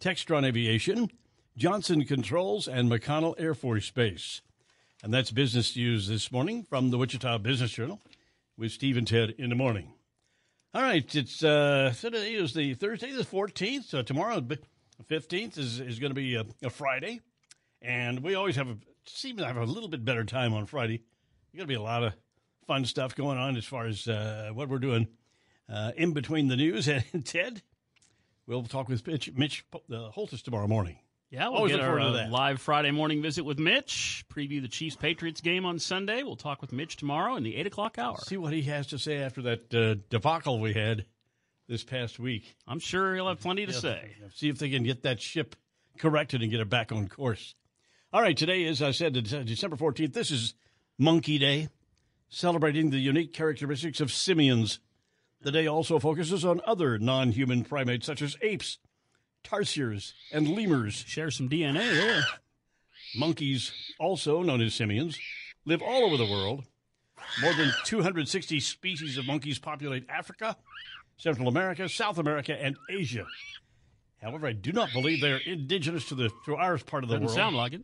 [0.00, 1.10] Textron Aviation,
[1.56, 4.40] Johnson Controls, and McConnell Air Force Base.
[5.02, 8.00] And that's business news this morning from the Wichita Business Journal
[8.56, 9.94] with Steve and Ted in the morning.
[10.74, 13.84] All right, it's uh, today is the Thursday, the 14th.
[13.84, 14.58] So tomorrow, the
[15.06, 17.20] 15th, is, is going to be a, a Friday.
[17.82, 21.02] And we always have a, seem to have a little bit better time on Friday.
[21.52, 22.14] There's going to be a lot of
[22.66, 25.08] fun stuff going on as far as uh, what we're doing
[25.68, 26.88] uh, in between the news.
[27.12, 27.60] And Ted,
[28.46, 30.10] we'll talk with Mitch, Mitch uh,
[30.42, 31.00] tomorrow morning.
[31.32, 32.30] Yeah, we'll Always get our forward to uh, that.
[32.30, 36.22] live Friday morning visit with Mitch, preview the Chiefs Patriots game on Sunday.
[36.22, 38.18] We'll talk with Mitch tomorrow in the 8 o'clock hour.
[38.18, 41.06] See what he has to say after that uh, debacle we had
[41.68, 42.54] this past week.
[42.68, 44.10] I'm sure he'll have plenty to Yeah, say.
[44.34, 45.56] See if they can get that ship
[45.98, 47.54] corrected and get it back on course.
[48.12, 50.12] All right, today, as I said, uh, December 14th.
[50.12, 50.52] This is
[50.98, 51.70] Monkey Day,
[52.28, 54.80] celebrating the unique characteristics of simians.
[55.40, 58.76] The day also focuses on other non human primates such as apes,
[59.44, 60.94] tarsiers, and lemurs.
[60.94, 62.22] Share some DNA there.
[63.16, 65.18] Monkeys, also known as simians,
[65.64, 66.64] live all over the world.
[67.40, 70.56] More than 260 species of monkeys populate Africa,
[71.16, 73.26] Central America, South America, and Asia.
[74.20, 77.16] However, I do not believe they are indigenous to the to our part of the
[77.16, 77.36] Doesn't world.
[77.36, 77.82] sound like it.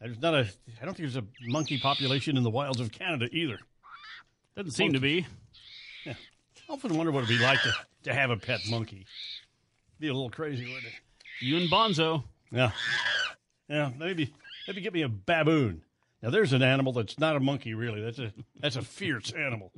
[0.00, 0.48] There's not a.
[0.80, 3.58] I don't think there's a monkey population in the wilds of Canada either.
[4.56, 5.26] Doesn't seem to be.
[6.04, 6.14] Yeah.
[6.68, 7.72] I often wonder what it'd be like to,
[8.04, 9.06] to have a pet monkey.
[10.02, 10.92] Be a little crazy, wouldn't it?
[11.40, 12.24] You and Bonzo.
[12.50, 12.72] Yeah.
[13.68, 14.34] Yeah, maybe
[14.66, 15.84] maybe get me a baboon.
[16.20, 18.02] Now there's an animal that's not a monkey really.
[18.02, 19.70] That's a that's a fierce animal.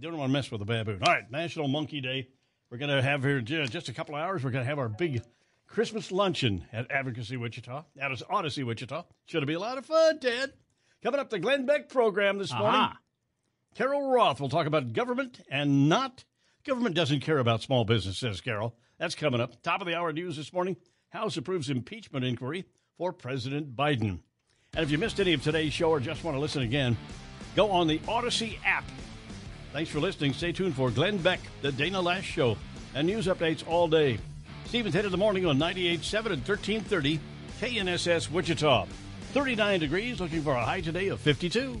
[0.00, 0.98] Don't want to mess with a baboon.
[1.00, 2.26] All right, National Monkey Day.
[2.70, 4.42] We're going to have here just a couple of hours.
[4.42, 5.22] We're going to have our big
[5.68, 9.04] Christmas luncheon at Advocacy Wichita, at Odyssey Wichita.
[9.26, 10.54] Should be a lot of fun, Ted.
[11.04, 12.80] Coming up, the Glenn Beck program this morning.
[12.80, 12.98] Aha.
[13.76, 16.24] Carol Roth will talk about government and not.
[16.64, 18.74] Government doesn't care about small business, says Carol.
[18.98, 19.62] That's coming up.
[19.62, 20.76] Top of the hour news this morning.
[21.10, 22.64] House approves impeachment inquiry
[22.96, 24.20] for President Biden.
[24.74, 26.96] And if you missed any of today's show or just want to listen again,
[27.54, 28.84] go on the Odyssey app.
[29.72, 30.32] Thanks for listening.
[30.32, 32.56] Stay tuned for Glenn Beck, the Dana Loesch Show,
[32.94, 34.18] and news updates all day.
[34.64, 37.20] Steve and Ted in the Morning on 98.7 and 1330
[37.60, 38.86] KNSS Wichita.
[39.32, 41.80] 39 degrees, looking for a high today of 52.